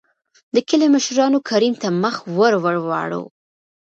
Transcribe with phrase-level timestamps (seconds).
[0.55, 3.23] دکلي مشرانو کريم ته مخ ور ور واړو.